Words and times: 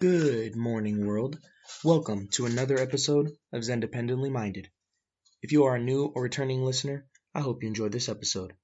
Good 0.00 0.56
morning, 0.56 1.04
world. 1.04 1.38
Welcome 1.84 2.28
to 2.28 2.46
another 2.46 2.78
episode 2.78 3.32
of 3.52 3.64
Zendependently 3.64 4.30
Minded. 4.30 4.70
If 5.42 5.52
you 5.52 5.64
are 5.64 5.76
a 5.76 5.78
new 5.78 6.06
or 6.06 6.22
returning 6.22 6.62
listener, 6.62 7.06
I 7.34 7.40
hope 7.40 7.62
you 7.62 7.68
enjoyed 7.68 7.92
this 7.92 8.08
episode. 8.08 8.54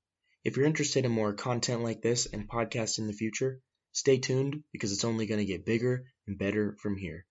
If 0.44 0.56
you're 0.56 0.64
interested 0.64 1.04
in 1.04 1.12
more 1.12 1.34
content 1.34 1.82
like 1.82 2.00
this 2.00 2.24
and 2.24 2.48
podcasts 2.48 2.98
in 2.98 3.06
the 3.06 3.12
future, 3.12 3.60
stay 3.92 4.16
tuned 4.16 4.62
because 4.72 4.92
it's 4.92 5.04
only 5.04 5.26
going 5.26 5.40
to 5.40 5.44
get 5.44 5.66
bigger 5.66 6.06
and 6.26 6.38
better 6.38 6.74
from 6.80 6.96
here. 6.96 7.26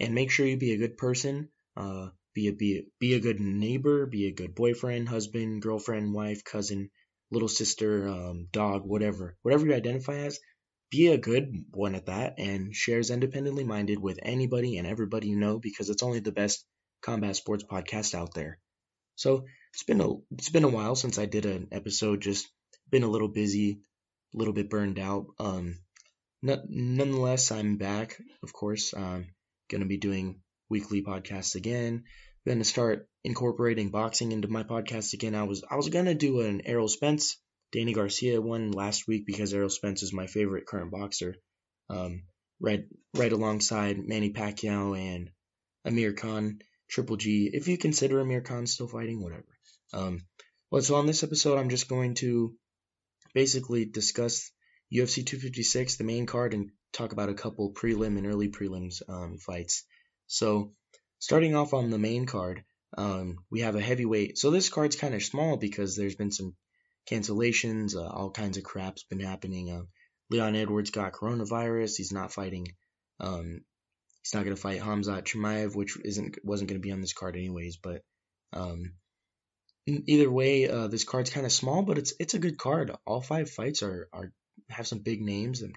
And 0.00 0.12
make 0.12 0.32
sure 0.32 0.44
you 0.44 0.56
be 0.56 0.72
a 0.72 0.78
good 0.78 0.98
person, 0.98 1.50
uh, 1.76 2.08
be 2.34 2.48
a 2.48 2.52
be 2.52 2.78
a, 2.78 2.82
be 2.98 3.14
a 3.14 3.20
good 3.20 3.38
neighbor, 3.38 4.06
be 4.06 4.26
a 4.26 4.32
good 4.32 4.56
boyfriend, 4.56 5.08
husband, 5.08 5.62
girlfriend, 5.62 6.12
wife, 6.12 6.42
cousin, 6.42 6.90
little 7.30 7.46
sister, 7.46 8.08
um, 8.08 8.48
dog, 8.50 8.84
whatever, 8.84 9.36
whatever 9.42 9.66
you 9.66 9.74
identify 9.74 10.16
as 10.16 10.40
be 10.90 11.08
a 11.08 11.18
good 11.18 11.64
one 11.70 11.94
at 11.94 12.06
that 12.06 12.34
and 12.38 12.74
shares 12.74 13.10
independently 13.10 13.64
minded 13.64 14.00
with 14.00 14.18
anybody 14.22 14.76
and 14.76 14.86
everybody 14.86 15.28
you 15.28 15.36
know 15.36 15.58
because 15.58 15.88
it's 15.88 16.02
only 16.02 16.20
the 16.20 16.32
best 16.32 16.64
combat 17.00 17.36
sports 17.36 17.64
podcast 17.64 18.14
out 18.14 18.34
there. 18.34 18.58
So 19.14 19.44
it's 19.72 19.84
been 19.84 20.00
a 20.00 20.08
it's 20.32 20.50
been 20.50 20.64
a 20.64 20.68
while 20.68 20.96
since 20.96 21.18
I 21.18 21.26
did 21.26 21.46
an 21.46 21.68
episode. 21.72 22.20
Just 22.20 22.48
been 22.90 23.02
a 23.02 23.10
little 23.10 23.28
busy, 23.28 23.80
a 24.34 24.38
little 24.38 24.54
bit 24.54 24.70
burned 24.70 24.98
out. 24.98 25.26
Um, 25.38 25.78
nonetheless, 26.42 27.52
I'm 27.52 27.76
back. 27.76 28.20
Of 28.42 28.52
course, 28.52 28.92
I'm 28.94 29.32
gonna 29.70 29.86
be 29.86 29.98
doing 29.98 30.40
weekly 30.68 31.02
podcasts 31.02 31.54
again. 31.54 32.04
Gonna 32.46 32.64
start 32.64 33.08
incorporating 33.22 33.90
boxing 33.90 34.32
into 34.32 34.48
my 34.48 34.64
podcast 34.64 35.12
again. 35.12 35.34
I 35.34 35.44
was 35.44 35.62
I 35.70 35.76
was 35.76 35.88
gonna 35.88 36.14
do 36.14 36.40
an 36.40 36.62
Errol 36.64 36.88
Spence 36.88 37.36
Danny 37.72 37.92
Garcia 37.92 38.40
won 38.40 38.72
last 38.72 39.06
week 39.06 39.26
because 39.26 39.54
Errol 39.54 39.70
Spence 39.70 40.02
is 40.02 40.12
my 40.12 40.26
favorite 40.26 40.66
current 40.66 40.90
boxer. 40.90 41.36
Um, 41.88 42.24
right, 42.60 42.84
right 43.14 43.32
alongside 43.32 43.98
Manny 43.98 44.32
Pacquiao 44.32 44.98
and 44.98 45.30
Amir 45.84 46.12
Khan, 46.12 46.60
Triple 46.88 47.16
G. 47.16 47.50
If 47.52 47.68
you 47.68 47.78
consider 47.78 48.20
Amir 48.20 48.40
Khan 48.40 48.66
still 48.66 48.88
fighting, 48.88 49.22
whatever. 49.22 49.46
Um, 49.92 50.22
well, 50.70 50.82
so 50.82 50.96
on 50.96 51.06
this 51.06 51.22
episode, 51.22 51.58
I'm 51.58 51.70
just 51.70 51.88
going 51.88 52.14
to 52.16 52.54
basically 53.34 53.84
discuss 53.84 54.50
UFC 54.92 55.24
256, 55.24 55.96
the 55.96 56.04
main 56.04 56.26
card, 56.26 56.54
and 56.54 56.70
talk 56.92 57.12
about 57.12 57.28
a 57.28 57.34
couple 57.34 57.72
prelim 57.72 58.18
and 58.18 58.26
early 58.26 58.48
prelims 58.48 59.02
um, 59.08 59.38
fights. 59.38 59.84
So, 60.26 60.72
starting 61.18 61.54
off 61.54 61.74
on 61.74 61.90
the 61.90 61.98
main 61.98 62.26
card, 62.26 62.64
um, 62.96 63.38
we 63.50 63.60
have 63.60 63.76
a 63.76 63.80
heavyweight. 63.80 64.38
So 64.38 64.50
this 64.50 64.68
card's 64.68 64.96
kind 64.96 65.14
of 65.14 65.22
small 65.22 65.56
because 65.56 65.96
there's 65.96 66.16
been 66.16 66.32
some 66.32 66.54
cancellations, 67.08 67.96
uh, 67.96 68.06
all 68.06 68.30
kinds 68.30 68.56
of 68.56 68.64
crap's 68.64 69.04
been 69.04 69.20
happening. 69.20 69.70
Uh, 69.70 69.82
Leon 70.30 70.56
Edwards 70.56 70.90
got 70.90 71.12
coronavirus. 71.12 71.96
He's 71.96 72.12
not 72.12 72.32
fighting. 72.32 72.68
Um, 73.18 73.60
he's 74.22 74.34
not 74.34 74.44
going 74.44 74.56
to 74.56 74.60
fight 74.60 74.80
Khamzat 74.80 75.24
Chimaev, 75.24 75.74
which 75.74 75.96
isn't 76.04 76.38
wasn't 76.44 76.70
going 76.70 76.80
to 76.80 76.86
be 76.86 76.92
on 76.92 77.00
this 77.00 77.12
card 77.12 77.36
anyways. 77.36 77.76
But 77.76 78.02
um, 78.52 78.94
either 79.86 80.30
way, 80.30 80.68
uh, 80.68 80.88
this 80.88 81.04
card's 81.04 81.30
kind 81.30 81.46
of 81.46 81.52
small, 81.52 81.82
but 81.82 81.98
it's 81.98 82.14
it's 82.20 82.34
a 82.34 82.38
good 82.38 82.58
card. 82.58 82.92
All 83.06 83.20
five 83.20 83.50
fights 83.50 83.82
are 83.82 84.08
are 84.12 84.32
have 84.68 84.86
some 84.86 85.00
big 85.00 85.20
names 85.20 85.62
and 85.62 85.74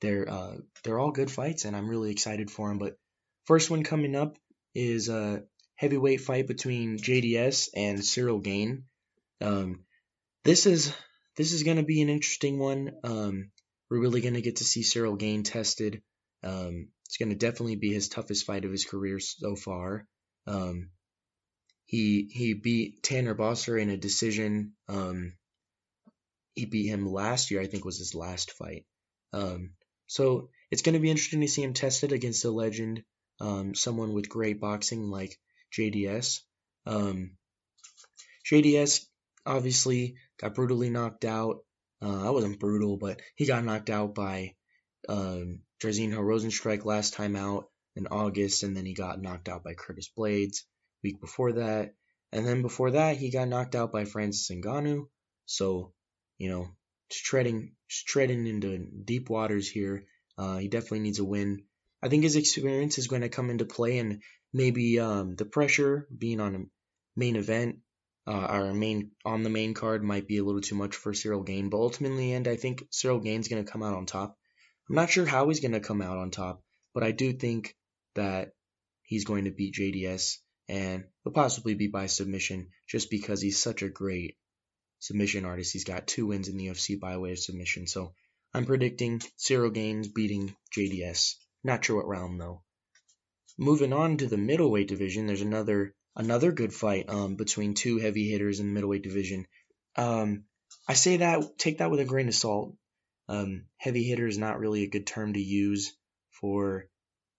they're 0.00 0.28
uh, 0.28 0.56
they're 0.82 0.98
all 0.98 1.12
good 1.12 1.30
fights, 1.30 1.64
and 1.64 1.76
I'm 1.76 1.88
really 1.88 2.10
excited 2.10 2.50
for 2.50 2.68
them. 2.68 2.78
But 2.78 2.98
first 3.46 3.70
one 3.70 3.84
coming 3.84 4.14
up 4.14 4.36
is 4.74 5.08
a 5.08 5.44
heavyweight 5.76 6.20
fight 6.20 6.46
between 6.46 6.98
JDS 6.98 7.70
and 7.74 8.04
Cyril 8.04 8.40
Gane. 8.40 8.84
Um, 9.40 9.84
this 10.44 10.66
is 10.66 10.94
this 11.36 11.52
is 11.52 11.62
going 11.62 11.78
to 11.78 11.82
be 11.82 12.02
an 12.02 12.10
interesting 12.10 12.58
one. 12.58 12.92
Um, 13.02 13.50
we're 13.90 14.00
really 14.00 14.20
going 14.20 14.34
to 14.34 14.42
get 14.42 14.56
to 14.56 14.64
see 14.64 14.82
Cyril 14.82 15.16
Gane 15.16 15.42
tested. 15.42 16.02
Um, 16.42 16.88
it's 17.06 17.16
going 17.16 17.30
to 17.30 17.34
definitely 17.34 17.76
be 17.76 17.92
his 17.92 18.08
toughest 18.08 18.46
fight 18.46 18.64
of 18.64 18.70
his 18.70 18.84
career 18.84 19.18
so 19.18 19.56
far. 19.56 20.06
Um, 20.46 20.90
he 21.86 22.28
he 22.30 22.54
beat 22.54 23.02
Tanner 23.02 23.34
Boser 23.34 23.80
in 23.80 23.90
a 23.90 23.96
decision. 23.96 24.74
Um, 24.88 25.34
he 26.54 26.66
beat 26.66 26.86
him 26.86 27.10
last 27.10 27.50
year, 27.50 27.60
I 27.60 27.66
think 27.66 27.84
was 27.84 27.98
his 27.98 28.14
last 28.14 28.52
fight. 28.52 28.84
Um, 29.32 29.72
so 30.06 30.50
it's 30.70 30.82
going 30.82 30.92
to 30.92 31.00
be 31.00 31.10
interesting 31.10 31.40
to 31.40 31.48
see 31.48 31.62
him 31.62 31.72
tested 31.72 32.12
against 32.12 32.44
a 32.44 32.50
legend, 32.50 33.02
um, 33.40 33.74
someone 33.74 34.12
with 34.12 34.28
great 34.28 34.60
boxing 34.60 35.10
like 35.10 35.36
JDS. 35.76 36.40
JDS 38.46 39.06
obviously 39.46 40.16
got 40.40 40.54
brutally 40.54 40.90
knocked 40.90 41.24
out. 41.24 41.58
Uh, 42.02 42.26
I 42.26 42.30
wasn't 42.30 42.60
brutal, 42.60 42.96
but 42.96 43.20
he 43.34 43.46
got 43.46 43.64
knocked 43.64 43.90
out 43.90 44.14
by 44.14 44.54
um, 45.08 45.60
Jairzinho 45.82 46.18
Rozenstruik 46.18 46.84
last 46.84 47.14
time 47.14 47.36
out 47.36 47.66
in 47.96 48.06
August, 48.06 48.62
and 48.62 48.76
then 48.76 48.84
he 48.84 48.94
got 48.94 49.20
knocked 49.20 49.48
out 49.48 49.64
by 49.64 49.74
Curtis 49.74 50.10
Blaydes 50.16 50.62
week 51.02 51.20
before 51.20 51.52
that, 51.52 51.94
and 52.32 52.46
then 52.46 52.62
before 52.62 52.92
that 52.92 53.16
he 53.16 53.30
got 53.30 53.48
knocked 53.48 53.74
out 53.74 53.92
by 53.92 54.04
Francis 54.04 54.50
Ngannou. 54.50 55.06
So, 55.46 55.92
you 56.38 56.50
know, 56.50 56.68
treading 57.10 57.72
treading 57.88 58.46
into 58.46 58.86
deep 59.04 59.30
waters 59.30 59.68
here. 59.68 60.06
Uh, 60.36 60.56
he 60.56 60.68
definitely 60.68 61.00
needs 61.00 61.20
a 61.20 61.24
win. 61.24 61.64
I 62.02 62.08
think 62.08 62.24
his 62.24 62.36
experience 62.36 62.98
is 62.98 63.06
going 63.06 63.22
to 63.22 63.28
come 63.28 63.50
into 63.50 63.64
play, 63.64 63.98
and 63.98 64.20
maybe 64.52 64.98
um, 64.98 65.36
the 65.36 65.44
pressure 65.44 66.08
being 66.16 66.40
on 66.40 66.54
a 66.54 66.64
main 67.16 67.36
event 67.36 67.78
uh, 68.26 68.32
our 68.32 68.72
main 68.72 69.10
on 69.24 69.42
the 69.42 69.50
main 69.50 69.74
card 69.74 70.02
might 70.02 70.26
be 70.26 70.38
a 70.38 70.44
little 70.44 70.60
too 70.60 70.74
much 70.74 70.96
for 70.96 71.12
Cyril 71.12 71.42
Gane, 71.42 71.68
but 71.68 71.78
ultimately, 71.78 72.16
in 72.16 72.28
the 72.28 72.32
end, 72.34 72.48
I 72.48 72.56
think 72.56 72.86
Cyril 72.90 73.20
Gane's 73.20 73.48
going 73.48 73.64
to 73.64 73.70
come 73.70 73.82
out 73.82 73.94
on 73.94 74.06
top. 74.06 74.38
I'm 74.88 74.96
not 74.96 75.10
sure 75.10 75.26
how 75.26 75.48
he's 75.48 75.60
going 75.60 75.72
to 75.72 75.80
come 75.80 76.00
out 76.00 76.16
on 76.16 76.30
top, 76.30 76.62
but 76.94 77.02
I 77.02 77.10
do 77.10 77.32
think 77.32 77.76
that 78.14 78.52
he's 79.02 79.24
going 79.24 79.44
to 79.44 79.50
beat 79.50 79.74
JDS 79.74 80.38
and 80.68 81.04
will 81.24 81.32
possibly 81.32 81.74
be 81.74 81.88
by 81.88 82.06
submission 82.06 82.70
just 82.88 83.10
because 83.10 83.42
he's 83.42 83.60
such 83.60 83.82
a 83.82 83.90
great 83.90 84.36
submission 85.00 85.44
artist. 85.44 85.72
He's 85.72 85.84
got 85.84 86.06
two 86.06 86.26
wins 86.26 86.48
in 86.48 86.56
the 86.56 86.66
UFC 86.66 86.98
by 86.98 87.18
way 87.18 87.32
of 87.32 87.38
submission, 87.38 87.86
so 87.86 88.14
I'm 88.54 88.64
predicting 88.64 89.20
Cyril 89.36 89.70
Gane's 89.70 90.08
beating 90.08 90.56
JDS. 90.74 91.34
Not 91.62 91.84
sure 91.84 91.96
what 91.96 92.08
round 92.08 92.40
though. 92.40 92.62
Moving 93.58 93.92
on 93.92 94.16
to 94.16 94.26
the 94.26 94.38
middleweight 94.38 94.88
division, 94.88 95.26
there's 95.26 95.42
another 95.42 95.94
another 96.16 96.52
good 96.52 96.72
fight 96.72 97.08
um, 97.08 97.36
between 97.36 97.74
two 97.74 97.98
heavy 97.98 98.28
hitters 98.28 98.60
in 98.60 98.66
the 98.66 98.72
middleweight 98.72 99.02
division. 99.02 99.46
Um, 99.96 100.44
I 100.88 100.94
say 100.94 101.18
that 101.18 101.58
take 101.58 101.78
that 101.78 101.90
with 101.90 102.00
a 102.00 102.04
grain 102.04 102.28
of 102.28 102.34
salt. 102.34 102.74
Um, 103.28 103.66
heavy 103.78 104.04
hitter 104.04 104.26
is 104.26 104.38
not 104.38 104.58
really 104.58 104.82
a 104.82 104.90
good 104.90 105.06
term 105.06 105.32
to 105.32 105.40
use 105.40 105.96
for 106.40 106.88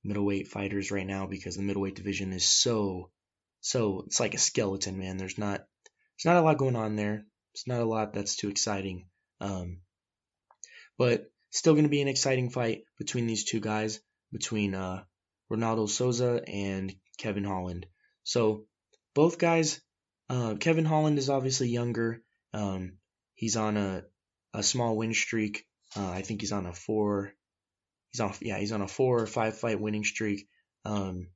middleweight 0.03 0.47
fighters 0.47 0.91
right 0.91 1.05
now 1.05 1.27
because 1.27 1.55
the 1.55 1.63
middleweight 1.63 1.95
division 1.95 2.33
is 2.33 2.45
so 2.45 3.11
so 3.61 4.03
it's 4.05 4.19
like 4.19 4.35
a 4.35 4.39
skeleton 4.39 4.97
man. 4.97 5.17
There's 5.17 5.37
not 5.37 5.59
there's 5.59 6.33
not 6.33 6.37
a 6.37 6.45
lot 6.45 6.57
going 6.57 6.75
on 6.75 6.95
there. 6.95 7.25
It's 7.53 7.67
not 7.67 7.81
a 7.81 7.85
lot 7.85 8.13
that's 8.13 8.35
too 8.35 8.49
exciting. 8.49 9.07
Um, 9.41 9.79
but 10.97 11.31
still 11.49 11.73
going 11.73 11.83
to 11.83 11.89
be 11.89 12.01
an 12.01 12.07
exciting 12.07 12.49
fight 12.49 12.83
between 12.97 13.27
these 13.27 13.43
two 13.43 13.59
guys, 13.59 13.99
between 14.31 14.75
uh, 14.75 15.03
Ronaldo 15.51 15.89
Souza 15.89 16.41
and 16.47 16.95
Kevin 17.17 17.43
Holland. 17.43 17.85
So 18.25 18.65
both 19.13 19.37
guys, 19.37 19.79
uh, 20.29 20.55
Kevin 20.55 20.83
Holland 20.83 21.17
is 21.17 21.29
obviously 21.29 21.69
younger. 21.69 22.21
Um, 22.53 22.97
he's 23.35 23.55
on 23.55 23.77
a 23.77 24.03
a 24.53 24.63
small 24.63 24.97
win 24.97 25.13
streak. 25.13 25.65
Uh, 25.95 26.09
I 26.09 26.21
think 26.21 26.41
he's 26.41 26.51
on 26.51 26.65
a 26.65 26.73
four. 26.73 27.33
He's 28.11 28.19
on 28.19 28.33
yeah 28.41 28.57
he's 28.57 28.73
on 28.73 28.81
a 28.81 28.87
four 28.87 29.21
or 29.21 29.27
five 29.27 29.57
fight 29.57 29.79
winning 29.79 30.03
streak. 30.03 30.47
Um, 30.83 31.29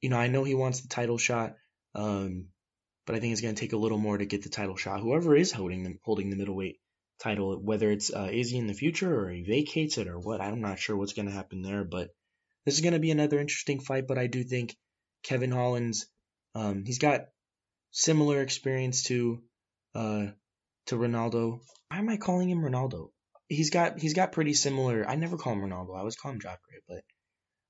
you 0.00 0.08
know 0.08 0.16
I 0.16 0.28
know 0.28 0.44
he 0.44 0.54
wants 0.54 0.80
the 0.80 0.88
title 0.88 1.18
shot. 1.18 1.56
Um, 1.94 2.46
but 3.06 3.16
I 3.16 3.20
think 3.20 3.32
it's 3.32 3.40
going 3.40 3.54
to 3.56 3.60
take 3.60 3.72
a 3.72 3.78
little 3.78 3.98
more 3.98 4.16
to 4.16 4.24
get 4.24 4.42
the 4.42 4.48
title 4.48 4.76
shot. 4.76 5.00
Whoever 5.00 5.34
is 5.34 5.50
holding 5.50 5.82
the 5.82 5.98
holding 6.04 6.30
the 6.30 6.36
middleweight 6.36 6.78
title, 7.18 7.56
whether 7.60 7.90
it's 7.90 8.12
uh, 8.12 8.28
Izzy 8.30 8.58
in 8.58 8.68
the 8.68 8.74
future 8.74 9.12
or 9.12 9.30
he 9.30 9.42
vacates 9.42 9.98
it 9.98 10.06
or 10.06 10.18
what, 10.18 10.40
I'm 10.40 10.60
not 10.60 10.78
sure 10.78 10.96
what's 10.96 11.12
going 11.12 11.26
to 11.26 11.34
happen 11.34 11.62
there. 11.62 11.82
But 11.82 12.10
this 12.64 12.74
is 12.74 12.80
going 12.80 12.92
to 12.92 13.00
be 13.00 13.10
another 13.10 13.40
interesting 13.40 13.80
fight. 13.80 14.06
But 14.06 14.18
I 14.18 14.28
do 14.28 14.44
think 14.44 14.76
Kevin 15.22 15.50
Holland's 15.50 16.06
um, 16.54 16.84
he's 16.84 16.98
got 16.98 17.26
similar 17.90 18.40
experience 18.42 19.04
to 19.04 19.42
uh, 19.94 20.26
to 20.86 20.96
Ronaldo. 20.96 21.60
Why 21.88 21.98
am 21.98 22.08
I 22.08 22.16
calling 22.16 22.50
him 22.50 22.62
Ronaldo? 22.62 23.10
He's 23.48 23.70
got 23.70 23.98
he's 23.98 24.14
got 24.14 24.32
pretty 24.32 24.54
similar. 24.54 25.08
I 25.08 25.16
never 25.16 25.36
call 25.36 25.54
him 25.54 25.60
Ronaldo. 25.60 25.94
I 25.94 26.00
always 26.00 26.16
call 26.16 26.32
him 26.32 26.40
but 26.88 27.04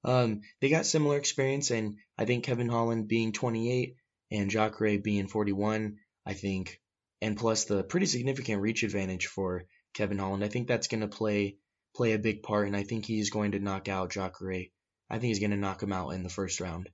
um, 0.03 0.41
they 0.61 0.71
got 0.71 0.87
similar 0.87 1.19
experience, 1.19 1.71
and 1.71 1.97
I 2.17 2.25
think 2.25 2.45
Kevin 2.45 2.69
Holland 2.69 3.09
being 3.09 3.33
28 3.33 3.97
and 4.31 4.51
Jacare 4.51 4.99
being 4.99 5.27
41, 5.27 5.99
I 6.25 6.35
think, 6.35 6.81
and 7.21 7.37
plus 7.37 7.65
the 7.65 7.83
pretty 7.83 8.07
significant 8.07 8.63
reach 8.63 8.83
advantage 8.83 9.27
for 9.27 9.65
Kevin 9.95 10.19
Holland, 10.19 10.45
I 10.45 10.49
think 10.49 10.69
that's 10.69 10.89
going 10.89 11.03
to 11.03 11.09
play 11.09 11.57
play 11.95 12.13
a 12.13 12.19
big 12.19 12.43
part, 12.43 12.67
and 12.67 12.77
I 12.77 12.85
think 12.85 13.05
he's 13.05 13.31
going 13.31 13.53
to 13.53 13.59
knock 13.59 13.89
out 13.89 14.13
Jacare. 14.13 14.67
I 15.11 15.19
think 15.19 15.25
he's 15.25 15.41
going 15.41 15.51
to 15.51 15.57
knock 15.57 15.83
him 15.83 15.93
out 15.93 16.11
in 16.11 16.23
the 16.23 16.29
first 16.29 16.61
round. 16.61 16.89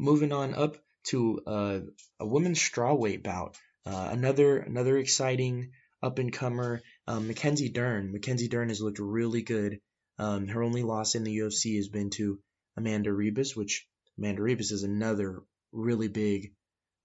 Moving 0.00 0.32
on 0.32 0.54
up 0.54 0.78
to 1.08 1.40
uh, 1.46 1.80
a 2.18 2.26
women's 2.26 2.58
strawweight 2.58 3.22
bout. 3.22 3.56
Uh, 3.84 4.08
another 4.10 4.56
another 4.58 4.96
exciting 4.96 5.72
up 6.02 6.18
and 6.18 6.32
comer, 6.32 6.80
um, 7.06 7.26
Mackenzie 7.28 7.68
Dern. 7.68 8.10
Mackenzie 8.10 8.48
Dern 8.48 8.70
has 8.70 8.80
looked 8.80 8.98
really 8.98 9.42
good 9.42 9.78
Um, 10.18 10.48
her 10.48 10.62
only 10.62 10.82
loss 10.82 11.14
in 11.14 11.24
the 11.24 11.36
UFC 11.38 11.76
has 11.76 11.88
been 11.88 12.10
to 12.10 12.40
Amanda 12.76 13.10
Ribas, 13.10 13.56
which 13.56 13.86
Amanda 14.18 14.42
Ribas 14.42 14.70
is 14.70 14.82
another 14.82 15.42
really 15.72 16.08
big 16.08 16.52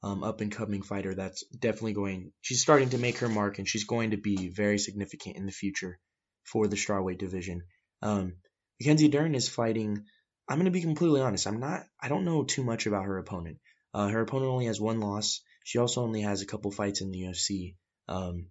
um, 0.04 0.24
up 0.24 0.42
and 0.42 0.52
coming 0.52 0.82
fighter 0.82 1.16
that's 1.16 1.44
definitely 1.48 1.94
going. 1.94 2.32
She's 2.42 2.62
starting 2.62 2.90
to 2.90 2.98
make 2.98 3.18
her 3.20 3.30
mark, 3.30 3.58
and 3.58 3.68
she's 3.68 3.86
going 3.86 4.12
to 4.12 4.18
be 4.18 4.50
very 4.50 4.78
significant 4.80 5.38
in 5.38 5.46
the 5.46 5.52
future 5.52 5.98
for 6.44 6.68
the 6.68 6.76
strawweight 6.76 7.18
division. 7.18 7.64
Um, 8.02 8.36
Mackenzie 8.80 9.08
Dern 9.08 9.36
is 9.36 9.50
fighting. 9.50 10.06
I'm 10.48 10.58
going 10.58 10.66
to 10.66 10.72
be 10.72 10.82
completely 10.82 11.22
honest. 11.22 11.48
I'm 11.48 11.60
not. 11.60 11.84
I 12.00 12.08
don't 12.08 12.26
know 12.26 12.44
too 12.44 12.64
much 12.64 12.86
about 12.86 13.06
her 13.06 13.18
opponent. 13.18 13.58
Uh, 13.94 14.08
her 14.10 14.22
opponent 14.22 14.52
only 14.52 14.66
has 14.66 14.80
one 14.80 15.00
loss. 15.00 15.42
She 15.64 15.80
also 15.80 16.04
only 16.04 16.22
has 16.22 16.42
a 16.42 16.46
couple 16.46 16.72
fights 16.72 17.02
in 17.02 17.12
the 17.12 17.22
UFC. 17.24 17.76
Um, 18.08 18.48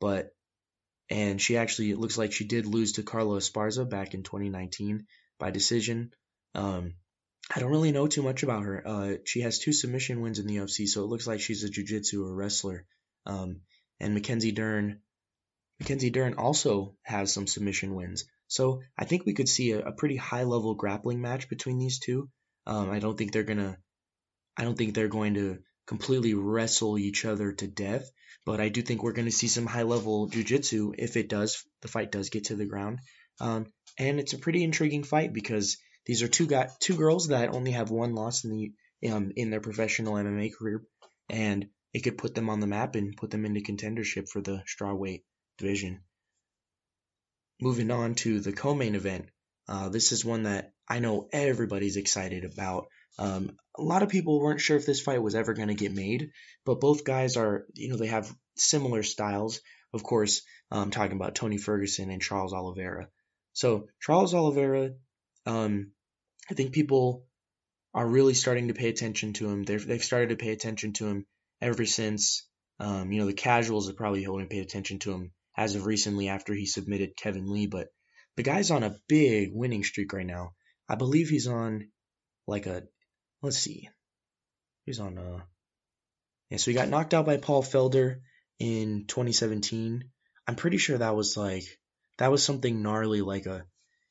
but 0.00 0.34
and 1.08 1.40
she 1.40 1.56
actually 1.56 1.90
it 1.90 1.98
looks 1.98 2.18
like 2.18 2.32
she 2.32 2.44
did 2.44 2.66
lose 2.66 2.92
to 2.92 3.02
Carla 3.02 3.38
Esparza 3.38 3.88
back 3.88 4.14
in 4.14 4.22
2019 4.22 5.06
by 5.38 5.50
decision. 5.50 6.12
Um, 6.54 6.94
I 7.54 7.58
don't 7.60 7.70
really 7.70 7.92
know 7.92 8.06
too 8.06 8.22
much 8.22 8.42
about 8.42 8.62
her. 8.62 8.82
Uh, 8.86 9.14
she 9.24 9.40
has 9.40 9.58
two 9.58 9.72
submission 9.72 10.20
wins 10.20 10.38
in 10.38 10.46
the 10.46 10.56
UFC, 10.56 10.86
so 10.86 11.02
it 11.02 11.08
looks 11.08 11.26
like 11.26 11.40
she's 11.40 11.64
a 11.64 11.70
jiu-jitsu 11.70 12.24
or 12.24 12.34
wrestler. 12.34 12.86
Um, 13.26 13.62
and 13.98 14.14
Mackenzie 14.14 14.52
Dern, 14.52 15.00
Mackenzie 15.80 16.10
Dern 16.10 16.34
also 16.34 16.94
has 17.02 17.32
some 17.32 17.46
submission 17.46 17.94
wins. 17.94 18.26
So 18.48 18.82
I 18.98 19.06
think 19.06 19.24
we 19.24 19.32
could 19.32 19.48
see 19.48 19.72
a, 19.72 19.86
a 19.86 19.92
pretty 19.92 20.16
high-level 20.16 20.74
grappling 20.74 21.22
match 21.22 21.48
between 21.48 21.78
these 21.78 21.98
two. 21.98 22.28
Um, 22.66 22.90
I 22.90 22.98
don't 22.98 23.16
think 23.16 23.32
they're 23.32 23.44
gonna, 23.44 23.78
I 24.58 24.64
don't 24.64 24.76
think 24.76 24.94
they're 24.94 25.08
going 25.08 25.34
to 25.34 25.58
completely 25.86 26.34
wrestle 26.34 26.98
each 26.98 27.24
other 27.24 27.52
to 27.52 27.66
death, 27.66 28.10
but 28.44 28.60
I 28.60 28.68
do 28.68 28.82
think 28.82 29.02
we're 29.02 29.14
to 29.14 29.30
see 29.30 29.48
some 29.48 29.66
high-level 29.66 30.28
jiu-jitsu 30.28 30.92
if 30.98 31.16
it 31.16 31.30
does, 31.30 31.64
the 31.80 31.88
fight 31.88 32.12
does 32.12 32.28
get 32.28 32.44
to 32.44 32.56
the 32.56 32.66
ground. 32.66 32.98
Um, 33.40 33.66
and 33.98 34.20
it's 34.20 34.34
a 34.34 34.38
pretty 34.38 34.62
intriguing 34.62 35.02
fight 35.02 35.32
because 35.32 35.78
these 36.04 36.22
are 36.22 36.28
two 36.28 36.46
guy, 36.46 36.68
two 36.80 36.96
girls 36.96 37.28
that 37.28 37.54
only 37.54 37.70
have 37.70 37.90
one 37.90 38.14
loss 38.14 38.44
in 38.44 38.50
the 38.50 38.72
um, 39.10 39.32
in 39.34 39.48
their 39.48 39.60
professional 39.60 40.14
MMA 40.14 40.52
career, 40.54 40.82
and 41.30 41.68
it 41.94 42.00
could 42.00 42.18
put 42.18 42.34
them 42.34 42.50
on 42.50 42.60
the 42.60 42.66
map 42.66 42.96
and 42.96 43.16
put 43.16 43.30
them 43.30 43.46
into 43.46 43.60
contendership 43.60 44.28
for 44.28 44.42
the 44.42 44.62
strawweight 44.68 45.22
division. 45.60 46.00
Moving 47.60 47.90
on 47.90 48.14
to 48.16 48.40
the 48.40 48.52
co-main 48.52 48.94
event, 48.94 49.28
uh, 49.68 49.88
this 49.90 50.12
is 50.12 50.24
one 50.24 50.44
that 50.44 50.72
I 50.88 50.98
know 50.98 51.28
everybody's 51.32 51.96
excited 51.96 52.44
about. 52.44 52.88
Um, 53.18 53.56
a 53.78 53.82
lot 53.82 54.02
of 54.02 54.08
people 54.08 54.40
weren't 54.40 54.60
sure 54.60 54.76
if 54.76 54.86
this 54.86 55.00
fight 55.00 55.22
was 55.22 55.34
ever 55.34 55.54
going 55.54 55.68
to 55.68 55.74
get 55.74 55.92
made, 55.92 56.30
but 56.64 56.80
both 56.80 57.04
guys 57.04 57.36
are, 57.36 57.66
you 57.74 57.88
know, 57.88 57.96
they 57.96 58.08
have 58.08 58.34
similar 58.56 59.02
styles. 59.02 59.60
Of 59.92 60.02
course, 60.02 60.42
I'm 60.70 60.90
talking 60.90 61.16
about 61.16 61.34
Tony 61.34 61.58
Ferguson 61.58 62.10
and 62.10 62.22
Charles 62.22 62.52
Oliveira. 62.52 63.08
So 63.52 63.88
Charles 64.00 64.34
Oliveira 64.34 64.92
um, 65.46 65.92
I 66.50 66.54
think 66.54 66.72
people 66.72 67.26
are 67.94 68.06
really 68.06 68.34
starting 68.34 68.68
to 68.68 68.74
pay 68.74 68.88
attention 68.88 69.32
to 69.34 69.48
him. 69.48 69.64
They've 69.64 69.84
they've 69.84 70.04
started 70.04 70.30
to 70.30 70.36
pay 70.36 70.50
attention 70.50 70.92
to 70.94 71.08
him 71.08 71.26
ever 71.60 71.86
since. 71.86 72.46
Um, 72.78 73.12
you 73.12 73.20
know, 73.20 73.26
the 73.26 73.34
casuals 73.34 73.88
have 73.88 73.96
probably 73.96 74.26
only 74.26 74.46
paid 74.46 74.62
attention 74.62 74.98
to 75.00 75.12
him 75.12 75.32
as 75.60 75.74
of 75.74 75.84
recently 75.84 76.28
after 76.28 76.54
he 76.54 76.64
submitted 76.64 77.18
Kevin 77.18 77.52
Lee, 77.52 77.66
but 77.66 77.88
the 78.36 78.42
guy's 78.42 78.70
on 78.70 78.82
a 78.82 78.96
big 79.08 79.50
winning 79.52 79.84
streak 79.84 80.14
right 80.14 80.24
now. 80.24 80.54
I 80.88 80.94
believe 80.94 81.28
he's 81.28 81.46
on 81.46 81.90
like 82.46 82.64
a 82.64 82.84
let's 83.42 83.58
see. 83.58 83.90
He's 84.86 85.00
on 85.00 85.18
uh 85.18 85.40
yeah, 86.48 86.56
so 86.56 86.70
he 86.70 86.74
got 86.74 86.88
knocked 86.88 87.12
out 87.12 87.26
by 87.26 87.36
Paul 87.36 87.62
Felder 87.62 88.20
in 88.58 89.04
2017. 89.06 90.04
I'm 90.48 90.56
pretty 90.56 90.78
sure 90.78 90.96
that 90.96 91.14
was 91.14 91.36
like 91.36 91.64
that 92.16 92.30
was 92.30 92.42
something 92.42 92.82
gnarly 92.82 93.20
like 93.20 93.44
a 93.44 93.66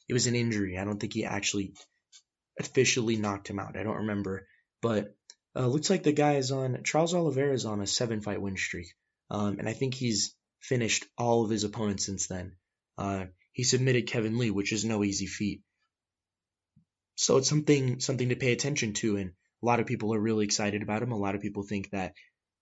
it 0.08 0.14
was 0.14 0.28
an 0.28 0.36
injury. 0.36 0.78
I 0.78 0.84
don't 0.84 1.00
think 1.00 1.14
he 1.14 1.26
actually 1.26 1.74
officially 2.60 3.16
knocked 3.16 3.48
him 3.48 3.58
out. 3.58 3.76
I 3.76 3.82
don't 3.82 4.04
remember, 4.06 4.48
but 4.84 5.16
uh, 5.56 5.66
looks 5.66 5.90
like 5.90 6.04
the 6.04 6.12
guy 6.12 6.36
is 6.36 6.52
on 6.52 6.84
Charles 6.84 7.16
Oliveira 7.16 7.56
is 7.56 7.66
on 7.66 7.82
a 7.82 7.88
seven 7.88 8.22
fight 8.22 8.40
win 8.40 8.56
streak, 8.56 8.94
um, 9.32 9.58
and 9.58 9.68
I 9.68 9.74
think 9.74 9.96
he's 9.96 10.36
finished 10.60 11.06
all 11.18 11.44
of 11.44 11.50
his 11.50 11.64
opponents 11.64 12.06
since 12.06 12.28
then. 12.28 12.56
Uh, 12.98 13.26
he 13.54 13.64
submitted 13.64 14.08
Kevin 14.08 14.38
Lee, 14.38 14.52
which 14.52 14.72
is 14.72 14.86
no 14.86 15.04
easy 15.04 15.26
feat. 15.26 15.62
So 17.16 17.38
it's 17.38 17.50
something 17.50 18.00
something 18.00 18.30
to 18.30 18.36
pay 18.36 18.54
attention 18.54 18.94
to, 18.94 19.18
and 19.18 19.32
a 19.62 19.66
lot 19.66 19.80
of 19.80 19.88
people 19.88 20.14
are 20.14 20.20
really 20.20 20.46
excited 20.46 20.82
about 20.82 21.04
him. 21.04 21.12
A 21.12 21.18
lot 21.18 21.36
of 21.36 21.42
people 21.42 21.64
think 21.64 21.90
that 21.92 22.14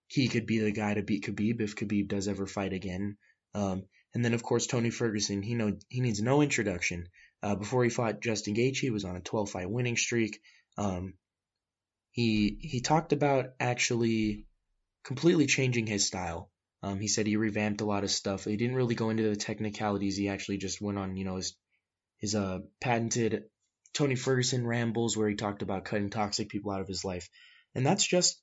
he 0.08 0.28
could 0.28 0.46
be 0.46 0.60
the 0.60 0.72
guy 0.72 0.94
to 0.94 1.04
beat 1.04 1.26
Khabib 1.26 1.62
if 1.62 1.76
Khabib 1.76 2.08
does 2.08 2.28
ever 2.28 2.48
fight 2.48 2.74
again. 2.74 3.18
Um, 3.54 3.84
and 4.14 4.24
then 4.24 4.34
of 4.34 4.42
course 4.42 4.66
Tony 4.66 4.90
Ferguson, 4.90 5.42
he 5.42 5.54
know 5.54 5.78
he 5.90 6.02
needs 6.02 6.22
no 6.22 6.42
introduction. 6.42 7.08
Uh, 7.44 7.56
before 7.56 7.84
he 7.84 7.90
fought 7.90 8.22
Justin 8.22 8.56
Gaethje, 8.56 8.80
he 8.80 8.90
was 8.90 9.06
on 9.06 9.16
a 9.16 9.22
12 9.22 9.50
fight 9.52 9.70
winning 9.70 9.98
streak. 9.98 10.42
Um, 10.78 11.14
he 12.12 12.58
he 12.62 12.82
talked 12.82 13.14
about 13.14 13.54
actually 13.60 14.48
completely 15.04 15.46
changing 15.46 15.86
his 15.86 16.08
style. 16.08 16.50
Um, 16.84 17.00
he 17.00 17.08
said 17.08 17.28
he 17.28 17.38
revamped 17.38 17.82
a 17.82 17.86
lot 17.86 18.04
of 18.04 18.12
stuff. 18.12 18.46
He 18.46 18.58
didn't 18.58 18.76
really 18.76 18.96
go 18.96 19.10
into 19.10 19.24
the 19.24 19.36
technicalities. 19.36 20.18
He 20.18 20.30
actually 20.30 20.58
just 20.58 20.82
went 20.82 20.98
on, 20.98 21.18
you 21.18 21.26
know, 21.26 21.38
his 21.38 21.56
his 22.20 22.36
uh 22.36 22.60
patented 22.80 23.44
Tony 23.94 24.16
Ferguson 24.16 24.66
rambles 24.66 25.18
where 25.18 25.30
he 25.30 25.36
talked 25.36 25.62
about 25.62 25.86
cutting 25.86 26.10
toxic 26.10 26.50
people 26.50 26.72
out 26.72 26.82
of 26.82 26.88
his 26.88 27.04
life, 27.04 27.30
and 27.74 27.86
that's 27.86 28.06
just 28.06 28.42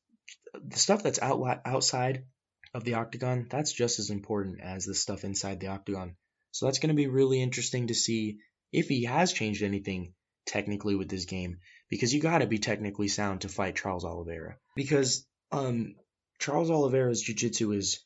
the 0.54 0.78
stuff 0.78 1.02
that's 1.02 1.20
out 1.22 1.60
outside 1.64 2.24
of 2.72 2.82
the 2.82 2.94
octagon. 2.94 3.46
That's 3.48 3.72
just 3.72 3.98
as 3.98 4.10
important 4.10 4.60
as 4.60 4.84
the 4.84 4.94
stuff 4.94 5.22
inside 5.22 5.60
the 5.60 5.68
octagon. 5.68 6.16
So 6.50 6.66
that's 6.66 6.78
going 6.78 6.88
to 6.88 6.94
be 6.94 7.06
really 7.06 7.40
interesting 7.40 7.88
to 7.88 7.94
see 7.94 8.38
if 8.72 8.88
he 8.88 9.04
has 9.04 9.32
changed 9.32 9.62
anything 9.62 10.14
technically 10.46 10.94
with 10.94 11.08
this 11.08 11.24
game, 11.24 11.58
because 11.88 12.12
you 12.12 12.20
got 12.20 12.38
to 12.38 12.46
be 12.46 12.58
technically 12.58 13.08
sound 13.08 13.42
to 13.42 13.48
fight 13.48 13.76
Charles 13.76 14.04
Oliveira. 14.04 14.56
Because 14.74 15.26
um, 15.52 15.94
Charles 16.38 16.70
Oliveira's 16.70 17.22
jiu-jitsu 17.22 17.72
is, 17.72 18.04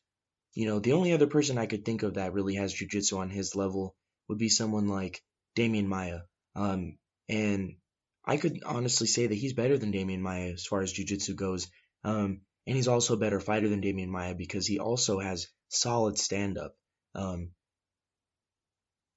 you 0.54 0.66
know, 0.66 0.78
the 0.78 0.92
only 0.92 1.12
other 1.12 1.26
person 1.26 1.58
I 1.58 1.66
could 1.66 1.84
think 1.84 2.02
of 2.02 2.14
that 2.14 2.32
really 2.32 2.54
has 2.56 2.72
jiu-jitsu 2.72 3.18
on 3.18 3.30
his 3.30 3.54
level 3.54 3.94
would 4.28 4.38
be 4.38 4.48
someone 4.48 4.88
like 4.88 5.22
Demian 5.56 5.86
Maia. 5.86 6.20
Um, 6.54 6.98
and 7.28 7.76
I 8.24 8.36
could 8.36 8.62
honestly 8.64 9.06
say 9.06 9.26
that 9.26 9.34
he's 9.34 9.52
better 9.52 9.78
than 9.78 9.92
Demian 9.92 10.20
Maia 10.20 10.52
as 10.52 10.66
far 10.66 10.82
as 10.82 10.92
jiu-jitsu 10.92 11.34
goes. 11.34 11.70
Um, 12.04 12.42
and 12.66 12.76
he's 12.76 12.88
also 12.88 13.14
a 13.14 13.18
better 13.18 13.40
fighter 13.40 13.68
than 13.68 13.80
Demian 13.80 14.08
Maia 14.08 14.34
because 14.34 14.66
he 14.66 14.78
also 14.78 15.18
has 15.20 15.48
solid 15.68 16.18
stand-up. 16.18 16.76
Um, 17.14 17.52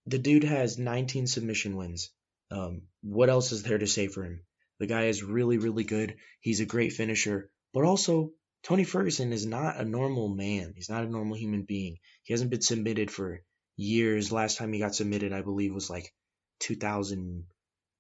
the 0.05 0.19
dude 0.19 0.43
has 0.43 0.77
19 0.77 1.27
submission 1.27 1.75
wins. 1.75 2.11
Um, 2.49 2.83
what 3.01 3.29
else 3.29 3.51
is 3.51 3.63
there 3.63 3.77
to 3.77 3.87
say 3.87 4.07
for 4.07 4.23
him? 4.23 4.41
The 4.79 4.87
guy 4.87 5.05
is 5.05 5.23
really, 5.23 5.57
really 5.57 5.83
good. 5.83 6.17
He's 6.39 6.59
a 6.59 6.65
great 6.65 6.93
finisher, 6.93 7.51
but 7.73 7.83
also 7.83 8.31
Tony 8.63 8.83
Ferguson 8.83 9.33
is 9.33 9.45
not 9.45 9.77
a 9.77 9.85
normal 9.85 10.29
man. 10.29 10.73
He's 10.75 10.89
not 10.89 11.03
a 11.03 11.09
normal 11.09 11.37
human 11.37 11.63
being. 11.63 11.97
He 12.23 12.33
hasn't 12.33 12.51
been 12.51 12.61
submitted 12.61 13.09
for 13.09 13.41
years. 13.75 14.31
Last 14.31 14.57
time 14.57 14.71
he 14.71 14.79
got 14.79 14.95
submitted, 14.95 15.33
I 15.33 15.41
believe, 15.41 15.73
was 15.73 15.89
like 15.89 16.13
2000, 16.59 17.45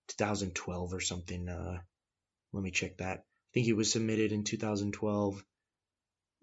2012 0.07 0.93
or 0.93 0.99
something. 0.99 1.49
Uh, 1.49 1.79
let 2.53 2.63
me 2.63 2.71
check 2.71 2.97
that. 2.97 3.19
I 3.19 3.49
think 3.53 3.65
he 3.65 3.73
was 3.73 3.91
submitted 3.91 4.31
in 4.31 4.43
2012. 4.43 5.43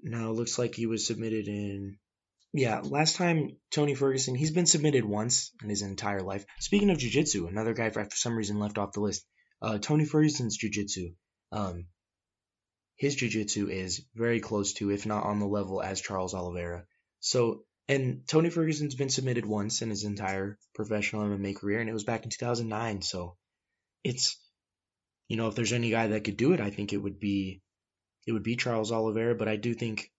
Now 0.03 0.31
it 0.31 0.35
looks 0.35 0.59
like 0.59 0.75
he 0.75 0.87
was 0.87 1.07
submitted 1.07 1.49
in 1.49 1.99
yeah, 2.53 2.81
last 2.83 3.17
time 3.17 3.57
Tony 3.71 3.95
Ferguson, 3.95 4.35
he's 4.35 4.51
been 4.51 4.67
submitted 4.67 5.05
once 5.05 5.53
in 5.63 5.69
his 5.69 5.83
entire 5.83 6.23
life. 6.23 6.47
Speaking 6.61 6.91
of 6.91 6.99
jiu-jitsu, 6.99 7.47
another 7.47 7.75
guy 7.75 7.91
for, 7.91 8.03
for 8.05 8.17
some 8.17 8.37
reason 8.37 8.59
left 8.59 8.79
off 8.79 8.93
the 8.93 9.01
list. 9.01 9.27
Uh, 9.61 9.79
Tony 9.79 10.07
Ferguson's 10.07 10.57
jiu-jitsu. 10.57 11.11
Um, 11.53 11.87
his 12.99 13.15
jiu-jitsu 13.15 13.69
is 13.69 14.05
very 14.15 14.41
close 14.41 14.75
to, 14.75 14.91
if 14.91 15.07
not 15.07 15.25
on 15.25 15.39
the 15.39 15.47
level 15.47 15.81
as 15.81 16.01
Charles 16.01 16.35
Oliveira. 16.35 16.85
So, 17.21 17.65
and 17.89 18.23
Tony 18.29 18.51
Ferguson's 18.51 18.95
been 18.95 19.09
submitted 19.09 19.47
once 19.47 19.81
in 19.81 19.89
his 19.89 20.05
entire 20.05 20.59
professional 20.75 21.23
MMA 21.23 21.57
career, 21.57 21.81
and 21.81 21.89
it 21.89 21.95
was 21.95 22.05
back 22.05 22.25
in 22.25 22.31
2009. 22.31 23.03
So, 23.03 23.37
it's, 24.05 24.37
you 25.29 25.37
know, 25.37 25.49
if 25.49 25.55
there's 25.55 25.73
any 25.73 25.91
guy 25.91 26.09
that 26.09 26.25
could 26.25 26.37
do 26.37 26.53
it, 26.53 26.61
I 26.61 26.71
think 26.71 26.93
it 26.93 26.99
would 26.99 27.19
be, 27.19 27.63
it 28.27 28.33
would 28.33 28.43
be 28.43 28.57
Charles 28.57 28.93
Oliveira. 28.93 29.35
But 29.35 29.49
I 29.49 29.57
do 29.57 29.73
think 29.73 30.11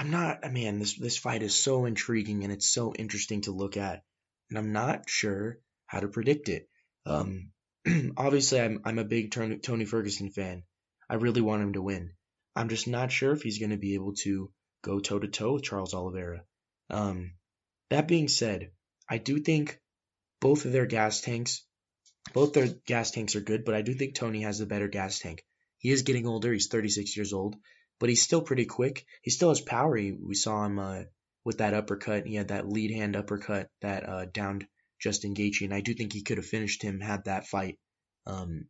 I'm 0.00 0.10
not 0.10 0.50
man, 0.50 0.78
this 0.78 0.94
this 0.94 1.18
fight 1.18 1.42
is 1.42 1.54
so 1.54 1.84
intriguing 1.84 2.42
and 2.42 2.52
it's 2.52 2.72
so 2.72 2.94
interesting 2.94 3.42
to 3.42 3.52
look 3.52 3.76
at, 3.76 4.02
and 4.48 4.58
I'm 4.58 4.72
not 4.72 5.10
sure 5.10 5.58
how 5.86 6.00
to 6.00 6.08
predict 6.08 6.48
it. 6.48 6.68
Um, 7.04 7.50
obviously, 8.16 8.60
I'm 8.60 8.80
I'm 8.86 8.98
a 8.98 9.04
big 9.04 9.30
Tony 9.30 9.84
Ferguson 9.84 10.30
fan. 10.30 10.62
I 11.10 11.14
really 11.14 11.40
want 11.40 11.62
him 11.62 11.72
to 11.72 11.82
win. 11.82 12.12
I'm 12.54 12.68
just 12.68 12.86
not 12.86 13.10
sure 13.10 13.32
if 13.32 13.42
he's 13.42 13.58
going 13.58 13.70
to 13.70 13.76
be 13.76 13.94
able 13.94 14.14
to 14.22 14.52
go 14.82 15.00
toe 15.00 15.18
to 15.18 15.26
toe 15.26 15.54
with 15.54 15.64
Charles 15.64 15.92
Oliveira. 15.92 16.44
Um, 16.88 17.32
that 17.90 18.06
being 18.06 18.28
said, 18.28 18.70
I 19.08 19.18
do 19.18 19.40
think 19.40 19.80
both 20.40 20.64
of 20.64 20.72
their 20.72 20.86
gas 20.86 21.20
tanks, 21.20 21.66
both 22.32 22.52
their 22.52 22.68
gas 22.86 23.10
tanks 23.10 23.34
are 23.34 23.40
good, 23.40 23.64
but 23.64 23.74
I 23.74 23.82
do 23.82 23.92
think 23.92 24.14
Tony 24.14 24.42
has 24.42 24.58
the 24.58 24.66
better 24.66 24.86
gas 24.86 25.18
tank. 25.18 25.44
He 25.78 25.90
is 25.90 26.02
getting 26.02 26.28
older. 26.28 26.52
He's 26.52 26.68
36 26.68 27.16
years 27.16 27.32
old, 27.32 27.56
but 27.98 28.08
he's 28.08 28.22
still 28.22 28.42
pretty 28.42 28.66
quick. 28.66 29.04
He 29.22 29.32
still 29.32 29.48
has 29.48 29.60
power. 29.60 29.96
He, 29.96 30.12
we 30.12 30.34
saw 30.34 30.64
him 30.64 30.78
uh, 30.78 31.02
with 31.44 31.58
that 31.58 31.74
uppercut. 31.74 32.26
He 32.26 32.36
had 32.36 32.48
that 32.48 32.68
lead 32.68 32.92
hand 32.92 33.16
uppercut 33.16 33.68
that 33.80 34.08
uh, 34.08 34.26
downed 34.26 34.66
Justin 35.00 35.34
Gaethje, 35.34 35.64
and 35.64 35.74
I 35.74 35.80
do 35.80 35.92
think 35.94 36.12
he 36.12 36.22
could 36.22 36.36
have 36.36 36.46
finished 36.46 36.82
him 36.82 37.00
had 37.00 37.24
that 37.24 37.48
fight, 37.48 37.78
um, 38.26 38.66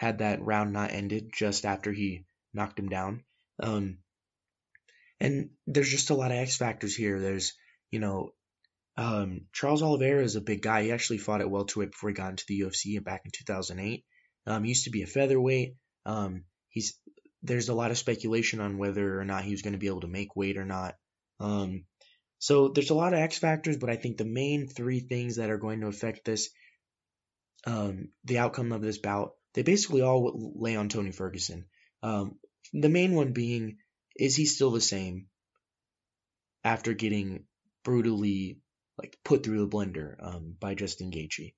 had 0.00 0.20
that 0.20 0.42
round 0.42 0.72
not 0.72 0.92
ended 0.92 1.30
just 1.30 1.66
after 1.66 1.92
he 1.92 2.24
knocked 2.54 2.78
him 2.78 2.88
down. 2.88 3.22
Um, 3.62 3.98
and 5.20 5.50
there's 5.66 5.90
just 5.90 6.08
a 6.08 6.14
lot 6.14 6.30
of 6.30 6.38
X 6.38 6.56
factors 6.56 6.96
here. 6.96 7.20
There's, 7.20 7.52
you 7.90 8.00
know, 8.00 8.30
um, 8.96 9.42
Charles 9.52 9.82
Oliveira 9.82 10.24
is 10.24 10.36
a 10.36 10.40
big 10.40 10.62
guy. 10.62 10.84
He 10.84 10.92
actually 10.92 11.18
fought 11.18 11.42
at 11.42 11.50
welterweight 11.50 11.90
before 11.90 12.08
he 12.08 12.14
got 12.14 12.30
into 12.30 12.46
the 12.48 12.60
UFC 12.60 13.04
back 13.04 13.26
in 13.26 13.30
2008. 13.30 14.02
Um, 14.46 14.64
he 14.64 14.70
used 14.70 14.84
to 14.84 14.90
be 14.90 15.02
a 15.02 15.06
featherweight. 15.06 15.74
Um, 16.06 16.44
he's 16.70 16.98
there's 17.42 17.68
a 17.68 17.74
lot 17.74 17.90
of 17.90 17.98
speculation 17.98 18.60
on 18.60 18.78
whether 18.78 19.20
or 19.20 19.26
not 19.26 19.44
he 19.44 19.50
was 19.50 19.60
going 19.60 19.74
to 19.74 19.78
be 19.78 19.88
able 19.88 20.00
to 20.00 20.08
make 20.08 20.34
weight 20.34 20.56
or 20.56 20.64
not. 20.64 20.94
Um, 21.40 21.84
so 22.38 22.68
there's 22.68 22.88
a 22.88 22.94
lot 22.94 23.12
of 23.12 23.18
X 23.18 23.36
factors, 23.36 23.76
but 23.76 23.90
I 23.90 23.96
think 23.96 24.16
the 24.16 24.24
main 24.24 24.66
three 24.66 25.00
things 25.00 25.36
that 25.36 25.50
are 25.50 25.58
going 25.58 25.82
to 25.82 25.88
affect 25.88 26.24
this, 26.24 26.48
um, 27.66 28.08
the 28.24 28.38
outcome 28.38 28.72
of 28.72 28.80
this 28.80 28.96
bout, 28.96 29.32
they 29.54 29.62
basically 29.62 30.02
all 30.02 30.52
lay 30.54 30.76
on 30.76 30.88
Tony 30.88 31.12
Ferguson. 31.12 31.66
Um, 32.02 32.38
the 32.72 32.88
main 32.88 33.14
one 33.14 33.32
being, 33.32 33.78
is 34.16 34.36
he 34.36 34.46
still 34.46 34.70
the 34.70 34.80
same 34.80 35.26
after 36.62 36.92
getting 36.92 37.44
brutally 37.84 38.58
like 38.98 39.18
put 39.24 39.42
through 39.42 39.60
the 39.60 39.76
blender 39.76 40.14
um, 40.20 40.56
by 40.58 40.74
Justin 40.74 41.10
Gaethje? 41.10 41.54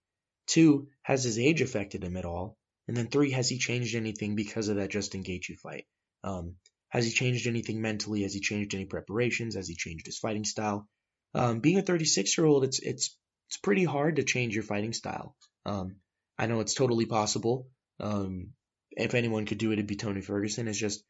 Two, 0.47 0.89
has 1.03 1.25
his 1.25 1.39
age 1.39 1.61
affected 1.61 2.03
him 2.03 2.17
at 2.17 2.25
all? 2.25 2.57
And 2.89 2.97
then 2.97 3.09
three, 3.09 3.31
has 3.33 3.49
he 3.49 3.59
changed 3.59 3.95
anything 3.95 4.35
because 4.35 4.69
of 4.69 4.77
that 4.77 4.91
Justin 4.91 5.23
Gaethje 5.23 5.59
fight? 5.59 5.87
Um, 6.25 6.57
has 6.89 7.05
he 7.05 7.13
changed 7.13 7.47
anything 7.47 7.81
mentally? 7.81 8.23
Has 8.23 8.35
he 8.35 8.41
changed 8.41 8.75
any 8.75 8.85
preparations? 8.85 9.55
Has 9.55 9.69
he 9.69 9.75
changed 9.75 10.07
his 10.07 10.19
fighting 10.19 10.45
style? 10.45 10.89
Um, 11.35 11.61
being 11.61 11.79
a 11.79 11.83
36 11.83 12.37
year 12.37 12.47
old, 12.47 12.65
it's 12.65 12.81
it's 12.81 13.17
it's 13.49 13.57
pretty 13.57 13.85
hard 13.85 14.17
to 14.17 14.25
change 14.25 14.55
your 14.55 14.65
fighting 14.65 14.93
style. 14.93 15.37
Um, 15.65 15.97
I 16.39 16.47
know 16.47 16.61
it's 16.61 16.75
totally 16.75 17.07
possible. 17.07 17.69
Um, 18.01 18.51
if 18.91 19.15
anyone 19.15 19.47
could 19.47 19.59
do 19.59 19.71
it, 19.71 19.75
it'd 19.75 19.87
be 19.87 19.97
Tony 19.97 20.21
Ferguson. 20.21 20.69
It's 20.69 20.79
just 20.79 21.05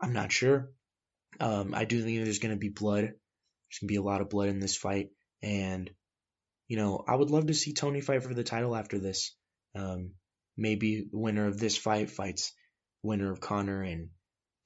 I'm 0.00 0.12
not 0.12 0.32
sure. 0.32 0.70
Um, 1.40 1.74
I 1.74 1.84
do 1.84 2.02
think 2.02 2.24
there's 2.24 2.38
going 2.38 2.54
to 2.54 2.58
be 2.58 2.68
blood. 2.68 3.04
There's 3.04 3.78
going 3.80 3.88
to 3.88 3.92
be 3.92 3.96
a 3.96 4.02
lot 4.02 4.20
of 4.20 4.30
blood 4.30 4.48
in 4.48 4.60
this 4.60 4.76
fight, 4.76 5.10
and 5.42 5.90
you 6.68 6.76
know 6.76 7.04
I 7.06 7.14
would 7.14 7.30
love 7.30 7.46
to 7.46 7.54
see 7.54 7.74
Tony 7.74 8.00
fight 8.00 8.22
for 8.22 8.34
the 8.34 8.44
title 8.44 8.74
after 8.74 8.98
this. 8.98 9.34
Um, 9.74 10.12
maybe 10.56 11.08
the 11.10 11.18
winner 11.18 11.46
of 11.46 11.58
this 11.58 11.76
fight 11.76 12.10
fights 12.10 12.52
winner 13.02 13.30
of 13.30 13.40
Conor 13.40 13.82
and 13.82 14.08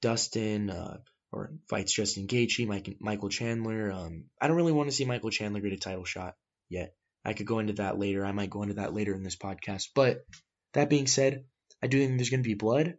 Dustin, 0.01 0.69
uh, 0.69 0.97
or 1.31 1.53
fights 1.69 1.93
Justin 1.93 2.27
Gaethje, 2.27 2.67
Mike, 2.67 2.97
Michael 2.99 3.29
Chandler. 3.29 3.91
Um, 3.91 4.25
I 4.41 4.47
don't 4.47 4.57
really 4.57 4.71
want 4.71 4.89
to 4.89 4.95
see 4.95 5.05
Michael 5.05 5.29
Chandler 5.29 5.61
get 5.61 5.73
a 5.73 5.77
title 5.77 6.05
shot 6.05 6.35
yet. 6.69 6.93
I 7.23 7.33
could 7.33 7.45
go 7.45 7.59
into 7.59 7.73
that 7.73 7.99
later. 7.99 8.25
I 8.25 8.31
might 8.31 8.49
go 8.49 8.63
into 8.63 8.75
that 8.75 8.93
later 8.93 9.13
in 9.13 9.23
this 9.23 9.35
podcast. 9.35 9.89
But 9.93 10.25
that 10.73 10.89
being 10.89 11.07
said, 11.07 11.45
I 11.83 11.87
do 11.87 11.99
think 11.99 12.17
there's 12.17 12.29
going 12.29 12.43
to 12.43 12.49
be 12.49 12.55
blood, 12.55 12.95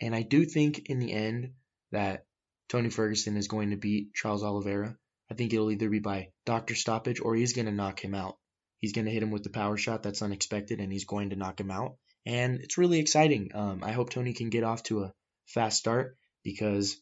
and 0.00 0.14
I 0.14 0.22
do 0.22 0.44
think 0.44 0.90
in 0.90 0.98
the 0.98 1.12
end 1.12 1.52
that 1.92 2.26
Tony 2.68 2.90
Ferguson 2.90 3.36
is 3.36 3.48
going 3.48 3.70
to 3.70 3.76
beat 3.76 4.14
Charles 4.14 4.42
Oliveira. 4.42 4.96
I 5.30 5.34
think 5.34 5.52
it'll 5.52 5.70
either 5.70 5.88
be 5.88 5.98
by 5.98 6.28
doctor 6.44 6.74
stoppage 6.74 7.20
or 7.20 7.34
he's 7.34 7.52
going 7.52 7.66
to 7.66 7.72
knock 7.72 8.04
him 8.04 8.14
out. 8.14 8.36
He's 8.80 8.92
going 8.92 9.06
to 9.06 9.10
hit 9.10 9.22
him 9.22 9.30
with 9.30 9.42
the 9.42 9.50
power 9.50 9.76
shot 9.76 10.02
that's 10.02 10.22
unexpected, 10.22 10.80
and 10.80 10.92
he's 10.92 11.04
going 11.04 11.30
to 11.30 11.36
knock 11.36 11.60
him 11.60 11.70
out 11.70 11.96
and 12.26 12.60
it's 12.60 12.76
really 12.76 12.98
exciting. 12.98 13.52
Um, 13.54 13.82
I 13.82 13.92
hope 13.92 14.10
Tony 14.10 14.34
can 14.34 14.50
get 14.50 14.64
off 14.64 14.82
to 14.84 15.04
a 15.04 15.12
fast 15.46 15.78
start 15.78 16.18
because 16.42 17.00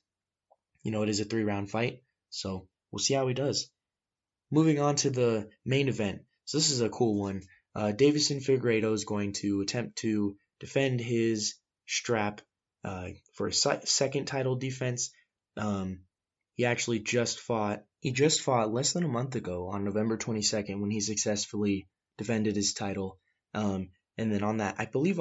you 0.83 0.93
know 0.93 1.03
it 1.03 1.09
is 1.09 1.21
a 1.21 1.25
three 1.25 1.45
round 1.45 1.71
fight, 1.71 2.03
so 2.29 2.69
we'll 2.93 3.01
see 3.01 3.15
how 3.15 3.27
he 3.27 3.35
does. 3.35 3.71
Moving 4.51 4.79
on 4.79 4.97
to 4.97 5.11
the 5.11 5.49
main 5.65 5.89
event, 5.89 6.21
so 6.45 6.59
this 6.59 6.71
is 6.71 6.83
a 6.83 6.91
cool 6.91 7.19
one. 7.19 7.43
Uh, 7.75 7.93
Deiveson 7.97 8.45
Figueiredo 8.45 8.93
is 8.93 9.05
going 9.05 9.33
to 9.33 9.63
attempt 9.63 9.97
to 9.97 10.37
defend 10.61 11.01
his 11.01 11.55
strap 11.87 12.41
uh, 12.85 13.09
for 13.35 13.49
a 13.49 13.53
second 13.53 14.27
title 14.27 14.57
defense. 14.57 15.11
Um, 15.57 16.01
he 16.55 16.65
actually 16.65 17.01
just 17.01 17.41
fought. 17.41 17.85
He 18.01 18.13
just 18.13 18.43
fought 18.43 18.73
less 18.73 18.93
than 18.93 19.05
a 19.05 19.09
month 19.09 19.35
ago 19.35 19.69
on 19.69 19.85
November 19.85 20.19
22nd 20.19 20.81
when 20.81 20.91
he 20.91 21.01
successfully 21.01 21.89
defended 22.19 22.55
his 22.55 22.75
title. 22.75 23.19
Um, 23.55 23.91
and 24.19 24.33
then 24.33 24.43
on 24.43 24.59
that, 24.59 24.77
I 24.79 24.85
believe 24.85 25.19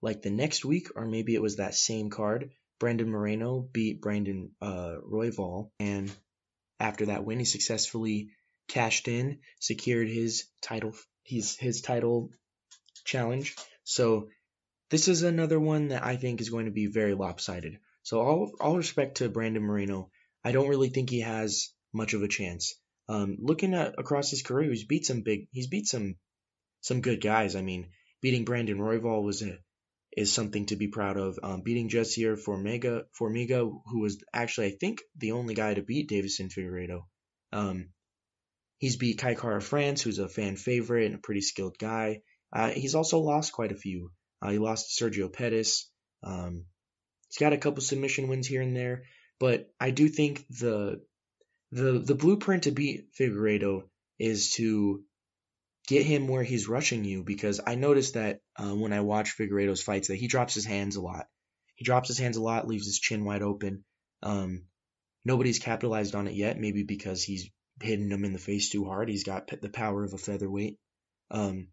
like 0.00 0.22
the 0.22 0.30
next 0.30 0.64
week, 0.64 0.88
or 0.94 1.06
maybe 1.06 1.34
it 1.34 1.42
was 1.42 1.56
that 1.56 1.74
same 1.74 2.10
card, 2.10 2.50
Brandon 2.78 3.08
Moreno 3.08 3.60
beat 3.60 4.00
Brandon 4.00 4.50
uh, 4.60 4.96
Royval. 5.02 5.70
And 5.80 6.12
after 6.78 7.06
that 7.06 7.24
win, 7.24 7.38
he 7.38 7.44
successfully 7.44 8.28
cashed 8.68 9.08
in, 9.08 9.40
secured 9.60 10.08
his 10.08 10.44
title, 10.62 10.92
his, 11.24 11.56
his 11.56 11.80
title 11.80 12.30
challenge. 13.04 13.56
So 13.84 14.28
this 14.94 15.08
is 15.08 15.24
another 15.24 15.58
one 15.58 15.88
that 15.88 16.04
I 16.04 16.14
think 16.14 16.40
is 16.40 16.50
going 16.50 16.66
to 16.66 16.70
be 16.70 16.86
very 16.86 17.14
lopsided. 17.14 17.78
So 18.04 18.20
all, 18.20 18.52
all 18.60 18.76
respect 18.76 19.16
to 19.16 19.28
Brandon 19.28 19.64
Moreno, 19.64 20.12
I 20.44 20.52
don't 20.52 20.68
really 20.68 20.88
think 20.88 21.10
he 21.10 21.22
has 21.22 21.70
much 21.92 22.14
of 22.14 22.22
a 22.22 22.28
chance. 22.28 22.76
Um, 23.08 23.38
looking 23.40 23.74
at 23.74 23.98
across 23.98 24.30
his 24.30 24.42
career, 24.42 24.70
he's 24.70 24.84
beat 24.84 25.04
some 25.04 25.22
big, 25.22 25.48
he's 25.50 25.66
beat 25.66 25.88
some 25.88 26.14
some 26.80 27.00
good 27.00 27.20
guys. 27.20 27.56
I 27.56 27.62
mean, 27.62 27.88
beating 28.22 28.44
Brandon 28.44 28.78
Royval 28.78 29.24
was 29.24 29.42
a, 29.42 29.58
is 30.16 30.32
something 30.32 30.66
to 30.66 30.76
be 30.76 30.86
proud 30.86 31.16
of. 31.16 31.40
Um, 31.42 31.62
beating 31.62 31.88
Jussier 31.88 32.36
Formiga, 32.36 33.02
Formiga, 33.20 33.68
who 33.86 34.00
was 34.00 34.22
actually 34.32 34.68
I 34.68 34.76
think 34.78 35.02
the 35.16 35.32
only 35.32 35.54
guy 35.54 35.74
to 35.74 35.82
beat 35.82 36.08
Deiveson 36.08 36.52
Figueiredo. 36.52 37.00
Um, 37.52 37.88
he's 38.78 38.94
beat 38.94 39.18
Kai 39.18 39.34
Kara-France, 39.34 40.02
who's 40.02 40.20
a 40.20 40.28
fan 40.28 40.54
favorite 40.54 41.06
and 41.06 41.16
a 41.16 41.26
pretty 41.26 41.40
skilled 41.40 41.78
guy. 41.80 42.20
Uh, 42.52 42.70
he's 42.70 42.94
also 42.94 43.18
lost 43.18 43.52
quite 43.52 43.72
a 43.72 43.76
few. 43.86 44.12
Uh, 44.44 44.50
he 44.50 44.58
lost 44.58 44.96
to 44.96 45.04
Sergio 45.04 45.32
Pettis. 45.32 45.90
Um, 46.22 46.66
he's 47.28 47.38
got 47.38 47.54
a 47.54 47.58
couple 47.58 47.80
submission 47.80 48.28
wins 48.28 48.46
here 48.46 48.60
and 48.60 48.76
there, 48.76 49.04
but 49.40 49.70
I 49.80 49.90
do 49.90 50.08
think 50.08 50.46
the 50.48 51.00
the 51.72 51.98
the 51.98 52.14
blueprint 52.14 52.64
to 52.64 52.70
beat 52.70 53.14
Figueiredo 53.18 53.84
is 54.18 54.50
to 54.52 55.02
get 55.88 56.04
him 56.04 56.28
where 56.28 56.42
he's 56.42 56.68
rushing 56.68 57.04
you 57.04 57.24
because 57.24 57.60
I 57.66 57.74
noticed 57.74 58.14
that 58.14 58.40
uh, 58.56 58.74
when 58.74 58.92
I 58.92 59.00
watch 59.00 59.36
Figueiredo's 59.36 59.82
fights 59.82 60.08
that 60.08 60.16
he 60.16 60.28
drops 60.28 60.54
his 60.54 60.66
hands 60.66 60.96
a 60.96 61.02
lot. 61.02 61.26
He 61.74 61.84
drops 61.84 62.08
his 62.08 62.18
hands 62.18 62.36
a 62.36 62.42
lot, 62.42 62.68
leaves 62.68 62.86
his 62.86 63.00
chin 63.00 63.24
wide 63.24 63.42
open. 63.42 63.84
Um, 64.22 64.66
nobody's 65.24 65.58
capitalized 65.58 66.14
on 66.14 66.28
it 66.28 66.34
yet, 66.34 66.60
maybe 66.60 66.84
because 66.84 67.22
he's 67.22 67.50
hitting 67.82 68.10
him 68.10 68.24
in 68.24 68.32
the 68.32 68.38
face 68.38 68.70
too 68.70 68.84
hard. 68.84 69.08
He's 69.08 69.24
got 69.24 69.48
the 69.60 69.68
power 69.68 70.04
of 70.04 70.12
a 70.12 70.18
featherweight. 70.18 70.78
Um, 71.30 71.68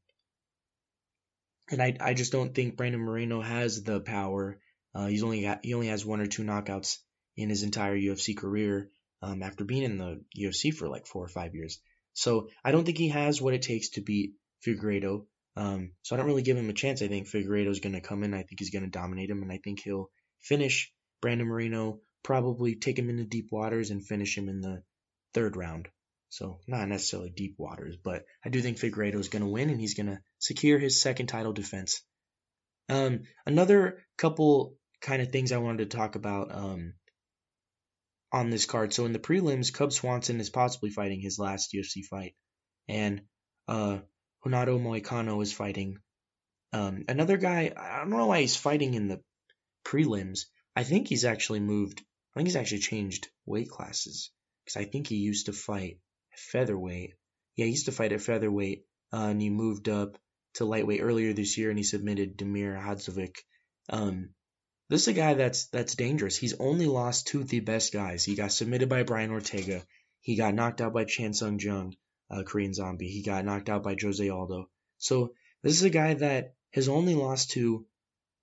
and 1.70 1.82
I, 1.82 1.96
I 2.00 2.14
just 2.14 2.32
don't 2.32 2.54
think 2.54 2.78
Brandon 2.78 3.02
Moreno 3.02 3.42
has 3.42 3.84
the 3.84 4.00
power. 4.00 4.60
Uh, 4.94 5.08
he's 5.08 5.24
only 5.24 5.42
got, 5.44 5.64
he 5.64 5.74
only 5.74 5.88
has 5.88 6.06
one 6.06 6.20
or 6.20 6.28
two 6.28 6.44
knockouts 6.44 6.98
in 7.38 7.50
his 7.50 7.64
entire 7.64 7.98
UFC 7.98 8.36
career 8.36 8.90
um, 9.22 9.44
after 9.44 9.64
being 9.64 9.84
in 9.84 9.98
the 9.98 10.24
UFC 10.38 10.74
for 10.74 10.90
like 10.90 11.06
four 11.06 11.24
or 11.24 11.30
five 11.30 11.56
years. 11.56 11.80
So 12.14 12.50
I 12.64 12.72
don't 12.72 12.84
think 12.84 12.98
he 12.98 13.10
has 13.10 13.42
what 13.42 13.54
it 13.54 13.62
takes 13.62 13.90
to 13.90 14.02
beat 14.02 14.34
Figueiredo. 14.66 15.26
Um, 15.56 15.92
so 16.02 16.16
I 16.16 16.18
don't 16.18 16.28
really 16.28 16.42
give 16.42 16.58
him 16.58 16.70
a 16.70 16.74
chance. 16.74 17.02
I 17.02 17.08
think 17.08 17.28
Figueiredo 17.28 17.70
is 17.70 17.80
going 17.80 17.94
to 17.94 18.02
come 18.02 18.24
in. 18.24 18.34
I 18.34 18.44
think 18.44 18.60
he's 18.60 18.70
going 18.70 18.84
to 18.84 18.90
dominate 18.90 19.30
him, 19.30 19.42
and 19.42 19.52
I 19.52 19.60
think 19.64 19.82
he'll 19.82 20.10
finish 20.42 20.92
Brandon 21.22 21.48
Moreno, 21.48 22.00
probably 22.24 22.76
take 22.76 22.98
him 22.98 23.10
into 23.10 23.24
deep 23.24 23.50
waters 23.52 23.92
and 23.92 24.06
finish 24.06 24.38
him 24.38 24.50
in 24.50 24.62
the 24.62 24.84
third 25.34 25.56
round. 25.56 25.88
So 26.32 26.60
not 26.66 26.88
necessarily 26.88 27.30
deep 27.30 27.56
waters, 27.58 27.98
but 28.02 28.24
I 28.44 28.50
do 28.50 28.62
think 28.62 28.78
Figueiredo 28.78 29.20
is 29.20 29.28
going 29.28 29.44
to 29.44 29.50
win, 29.50 29.70
and 29.70 29.80
he's 29.80 29.94
going 29.94 30.08
to 30.08 30.20
secure 30.40 30.80
his 30.80 31.00
second 31.00 31.28
title 31.28 31.54
defense. 31.54 32.02
Um, 32.90 33.24
another 33.46 34.00
couple 34.18 34.76
kind 35.02 35.22
of 35.22 35.30
things 35.32 35.52
I 35.52 35.58
wanted 35.58 35.90
to 35.90 35.98
talk 35.98 36.16
about. 36.16 36.54
Um, 36.54 36.94
on 38.32 38.50
this 38.50 38.66
card. 38.66 38.94
So 38.94 39.06
in 39.06 39.14
the 39.14 39.20
prelims, 39.20 39.74
Cub 39.74 39.92
Swanson 39.92 40.40
is 40.40 40.50
possibly 40.50 40.90
fighting 40.90 41.20
his 41.20 41.38
last 41.38 41.74
UFC 41.74 42.06
fight, 42.06 42.34
and 42.88 43.22
uh, 43.68 44.00
Renato 44.46 44.80
Moicano 44.80 45.42
is 45.44 45.54
fighting 45.54 45.98
um, 46.74 47.04
another 47.08 47.38
guy. 47.38 47.74
I 47.76 48.00
don't 48.00 48.10
know 48.10 48.28
why 48.28 48.42
he's 48.42 48.56
fighting 48.56 48.94
in 48.94 49.08
the 49.08 49.22
prelims. 49.84 50.46
I 50.76 50.84
think 50.84 51.08
he's 51.08 51.26
actually 51.26 51.60
moved. 51.60 52.02
I 52.34 52.40
think 52.40 52.48
he's 52.48 52.56
actually 52.56 52.80
changed 52.80 53.28
weight 53.46 53.70
classes 53.70 54.32
because 54.64 54.78
I 54.82 54.86
think 54.86 55.08
he 55.08 55.18
used 55.18 55.48
to 55.48 55.54
fight 55.54 56.00
featherweight. 56.36 57.14
Yeah, 57.56 57.66
he 57.66 57.72
used 57.72 57.86
to 57.86 57.92
fight 57.92 58.14
at 58.14 58.22
featherweight, 58.22 58.86
uh, 59.14 59.28
and 59.28 59.42
he 59.42 59.50
moved 59.50 59.90
up 59.90 60.18
to 60.56 60.66
lightweight 60.66 61.02
earlier 61.02 61.34
this 61.34 61.58
year, 61.58 61.70
and 61.70 61.78
he 61.78 61.84
submitted 61.84 62.38
Damir 62.38 62.82
Hadzovic. 62.82 63.36
Um, 63.90 64.30
this 64.90 65.04
is 65.04 65.08
a 65.10 65.14
guy 65.14 65.34
that's 65.36 65.68
that's 65.68 65.96
dangerous. 65.96 66.38
He's 66.38 66.60
only 66.60 66.86
lost 66.86 67.28
to 67.28 67.44
the 67.44 67.62
best 67.62 67.94
guys. 67.94 68.26
He 68.26 68.36
got 68.36 68.52
submitted 68.52 68.90
by 68.90 69.04
Brian 69.04 69.32
Ortega. 69.32 69.84
He 70.22 70.36
got 70.36 70.54
knocked 70.54 70.82
out 70.82 70.94
by 70.94 71.06
Chan 71.06 71.34
Sung 71.34 71.60
Jung, 71.60 71.96
uh, 72.30 72.44
Korean 72.44 72.74
Zombie. 72.74 73.10
He 73.10 73.24
got 73.24 73.46
knocked 73.46 73.70
out 73.70 73.84
by 73.84 73.96
Jose 74.00 74.28
Aldo. 74.28 74.70
So 74.98 75.34
this 75.64 75.74
is 75.74 75.84
a 75.84 75.90
guy 75.90 76.16
that 76.16 76.56
has 76.74 76.90
only 76.90 77.16
lost 77.16 77.52
to 77.52 77.86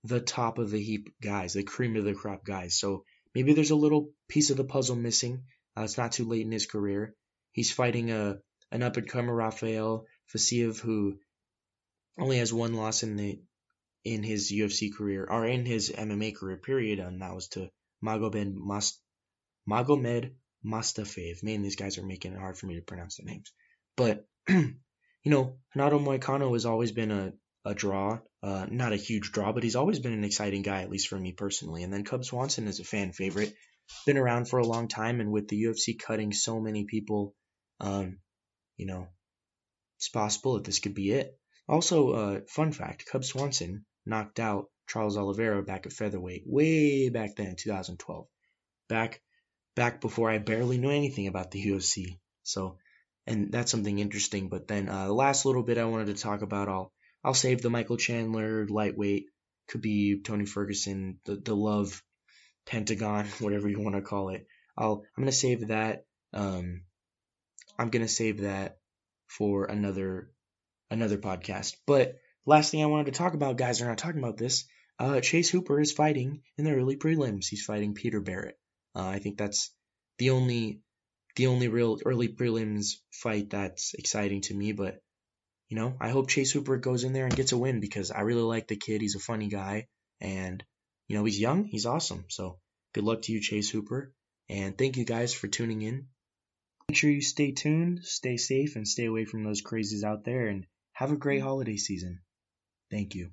the 0.03 0.19
top 0.19 0.57
of 0.57 0.71
the 0.71 0.81
heap 0.81 1.13
guys, 1.21 1.53
the 1.53 1.63
cream 1.63 1.95
of 1.95 2.03
the 2.03 2.13
crop 2.13 2.45
guys. 2.45 2.79
So 2.79 3.05
maybe 3.35 3.53
there's 3.53 3.71
a 3.71 3.75
little 3.75 4.11
piece 4.27 4.49
of 4.49 4.57
the 4.57 4.63
puzzle 4.63 4.95
missing. 4.95 5.43
Uh, 5.77 5.83
it's 5.83 5.97
not 5.97 6.13
too 6.13 6.25
late 6.25 6.45
in 6.45 6.51
his 6.51 6.65
career. 6.65 7.15
He's 7.51 7.71
fighting 7.71 8.11
a 8.11 8.39
an 8.71 8.83
up 8.83 8.97
and 8.97 9.09
comer 9.09 9.33
Rafael 9.33 10.05
Fiziev, 10.33 10.79
who 10.79 11.19
only 12.17 12.37
has 12.37 12.53
one 12.53 12.73
loss 12.73 13.03
in 13.03 13.15
the 13.15 13.41
in 14.05 14.23
his 14.23 14.51
UFC 14.51 14.93
career 14.93 15.25
or 15.29 15.45
in 15.45 15.65
his 15.65 15.89
MMA 15.91 16.35
career 16.35 16.57
period, 16.57 16.99
and 16.99 17.21
that 17.21 17.33
was 17.33 17.49
to 17.49 17.69
Magomed 18.03 18.53
Must 18.53 18.99
Magomed 19.67 20.33
Mustafayev. 20.65 21.43
Man, 21.43 21.61
these 21.61 21.75
guys 21.75 21.97
are 21.97 22.05
making 22.05 22.33
it 22.33 22.39
hard 22.39 22.57
for 22.57 22.67
me 22.67 22.75
to 22.75 22.81
pronounce 22.81 23.17
their 23.17 23.25
names. 23.25 23.51
But 23.95 24.27
you 24.49 24.75
know, 25.25 25.57
Renato 25.75 25.99
Moicano 25.99 26.53
has 26.53 26.65
always 26.65 26.91
been 26.91 27.11
a 27.11 27.33
a 27.65 27.75
draw, 27.75 28.19
uh, 28.41 28.65
not 28.69 28.93
a 28.93 28.97
huge 28.97 29.31
draw, 29.31 29.51
but 29.51 29.63
he's 29.63 29.75
always 29.75 29.99
been 29.99 30.13
an 30.13 30.23
exciting 30.23 30.61
guy, 30.61 30.81
at 30.81 30.89
least 30.89 31.09
for 31.09 31.19
me 31.19 31.33
personally. 31.33 31.83
And 31.83 31.91
then 31.93 32.05
Cub 32.05 32.23
Swanson 32.23 32.67
is 32.67 32.79
a 32.79 32.85
fan 32.85 33.11
favorite, 33.11 33.53
been 34.05 34.17
around 34.17 34.47
for 34.47 34.59
a 34.59 34.67
long 34.67 34.87
time, 34.87 35.19
and 35.19 35.31
with 35.31 35.47
the 35.47 35.63
UFC 35.63 35.97
cutting 35.97 36.33
so 36.33 36.59
many 36.59 36.85
people, 36.85 37.35
um, 37.79 38.19
you 38.77 38.85
know, 38.85 39.07
it's 39.97 40.09
possible 40.09 40.55
that 40.55 40.63
this 40.63 40.79
could 40.79 40.93
be 40.93 41.11
it. 41.11 41.37
Also, 41.67 42.11
uh, 42.11 42.39
fun 42.47 42.71
fact: 42.71 43.05
Cub 43.05 43.23
Swanson 43.23 43.85
knocked 44.05 44.39
out 44.39 44.69
Charles 44.87 45.17
Oliveira 45.17 45.63
back 45.63 45.85
at 45.85 45.93
featherweight, 45.93 46.43
way 46.45 47.09
back 47.09 47.35
then, 47.35 47.55
2012, 47.55 48.27
back 48.87 49.21
back 49.75 50.01
before 50.01 50.29
I 50.29 50.39
barely 50.39 50.77
knew 50.77 50.89
anything 50.89 51.27
about 51.27 51.51
the 51.51 51.63
UFC. 51.63 52.19
So, 52.43 52.77
and 53.27 53.51
that's 53.51 53.71
something 53.71 53.99
interesting. 53.99 54.49
But 54.49 54.67
then 54.67 54.89
uh, 54.89 55.05
the 55.05 55.13
last 55.13 55.45
little 55.45 55.63
bit 55.63 55.77
I 55.77 55.85
wanted 55.85 56.07
to 56.07 56.21
talk 56.21 56.41
about, 56.41 56.69
I'll 56.69 56.91
I'll 57.23 57.33
save 57.33 57.61
the 57.61 57.69
Michael 57.69 57.97
Chandler 57.97 58.67
lightweight, 58.67 59.25
could 59.67 59.81
be 59.81 60.21
Tony 60.21 60.45
Ferguson, 60.45 61.19
the 61.25 61.35
the 61.35 61.55
love 61.55 62.01
pentagon, 62.69 63.25
whatever 63.39 63.67
you 63.67 63.81
want 63.81 63.95
to 63.95 64.01
call 64.01 64.29
it. 64.29 64.47
I'll 64.77 65.03
I'm 65.17 65.23
gonna 65.23 65.31
save 65.31 65.67
that. 65.67 66.05
Um, 66.33 66.83
I'm 67.77 67.89
gonna 67.89 68.07
save 68.07 68.41
that 68.41 68.77
for 69.27 69.65
another 69.65 70.31
another 70.89 71.17
podcast. 71.17 71.75
But 71.85 72.15
last 72.45 72.71
thing 72.71 72.81
I 72.83 72.87
wanted 72.87 73.07
to 73.07 73.17
talk 73.17 73.33
about, 73.33 73.57
guys, 73.57 73.81
are 73.81 73.87
not 73.87 73.97
talking 73.97 74.19
about 74.19 74.37
this. 74.37 74.65
Uh, 74.97 75.21
Chase 75.21 75.49
Hooper 75.49 75.79
is 75.79 75.91
fighting 75.91 76.41
in 76.57 76.65
the 76.65 76.73
early 76.73 76.97
prelims. 76.97 77.47
He's 77.47 77.63
fighting 77.63 77.93
Peter 77.93 78.19
Barrett. 78.19 78.59
Uh, 78.95 79.07
I 79.07 79.19
think 79.19 79.37
that's 79.37 79.71
the 80.17 80.31
only 80.31 80.81
the 81.35 81.47
only 81.47 81.67
real 81.67 81.97
early 82.05 82.27
prelims 82.27 82.95
fight 83.11 83.51
that's 83.51 83.93
exciting 83.93 84.41
to 84.41 84.53
me. 84.53 84.71
But 84.73 85.01
you 85.69 85.77
know, 85.77 85.95
I 85.99 86.09
hope 86.09 86.29
Chase 86.29 86.51
Hooper 86.51 86.77
goes 86.77 87.03
in 87.03 87.13
there 87.13 87.25
and 87.25 87.35
gets 87.35 87.51
a 87.51 87.57
win 87.57 87.79
because 87.79 88.11
I 88.11 88.21
really 88.21 88.41
like 88.41 88.67
the 88.67 88.75
kid. 88.75 89.01
He's 89.01 89.15
a 89.15 89.19
funny 89.19 89.47
guy, 89.47 89.87
and 90.19 90.63
you 91.09 91.17
know, 91.17 91.25
he's 91.25 91.39
young. 91.39 91.65
He's 91.65 91.87
awesome. 91.87 92.23
So 92.29 92.59
good 92.93 93.03
luck 93.03 93.23
to 93.23 93.33
you, 93.33 93.41
Chase 93.41 93.69
Hooper. 93.69 94.13
And 94.47 94.77
thank 94.77 94.95
you 94.95 95.03
guys 95.03 95.33
for 95.33 95.47
tuning 95.47 95.81
in. 95.81 96.07
Make 96.87 96.97
sure 96.97 97.09
you 97.09 97.21
stay 97.21 97.51
tuned, 97.51 98.05
stay 98.05 98.37
safe, 98.37 98.75
and 98.75 98.87
stay 98.87 99.05
away 99.05 99.25
from 99.25 99.43
those 99.43 99.61
crazies 99.61 100.03
out 100.03 100.23
there. 100.23 100.47
And 100.47 100.65
have 100.93 101.11
a 101.11 101.17
great 101.17 101.39
mm-hmm. 101.39 101.47
holiday 101.47 101.77
season. 101.77 102.21
Thank 102.91 103.15
you. 103.15 103.31